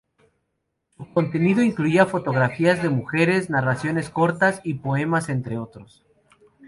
Su 0.97 1.13
contenido 1.13 1.61
incluía 1.61 2.07
fotografías 2.07 2.81
de 2.81 2.89
mujeres, 2.89 3.51
narraciones 3.51 4.09
cortas 4.09 4.59
y 4.63 4.73
poemas, 4.73 5.29
entre 5.29 5.59
otros. 5.59 6.03